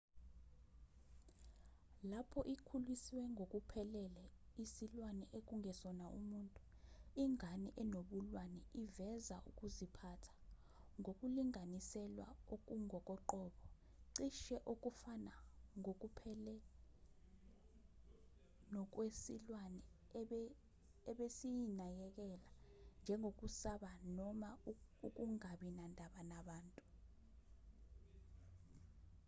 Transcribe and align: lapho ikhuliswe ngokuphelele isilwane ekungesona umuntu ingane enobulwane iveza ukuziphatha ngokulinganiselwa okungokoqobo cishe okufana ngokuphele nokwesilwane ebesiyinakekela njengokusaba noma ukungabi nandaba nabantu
lapho 2.11 2.39
ikhuliswe 2.53 3.21
ngokuphelele 3.33 4.23
isilwane 4.63 5.25
ekungesona 5.37 6.05
umuntu 6.19 6.61
ingane 7.23 7.69
enobulwane 7.81 8.61
iveza 8.83 9.37
ukuziphatha 9.49 10.35
ngokulinganiselwa 10.99 12.27
okungokoqobo 12.55 13.59
cishe 14.13 14.57
okufana 14.71 15.33
ngokuphele 15.79 16.55
nokwesilwane 18.71 19.81
ebesiyinakekela 21.09 22.49
njengokusaba 23.01 23.91
noma 24.17 24.49
ukungabi 25.07 25.67
nandaba 25.77 26.19
nabantu 26.29 26.83